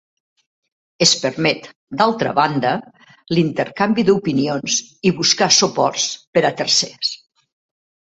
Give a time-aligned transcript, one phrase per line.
[1.05, 1.67] Es permet,
[1.99, 2.71] d'altra banda,
[3.39, 4.79] l'intercanvi d'opinions
[5.11, 6.07] i buscar suports
[6.39, 7.13] per a tercers.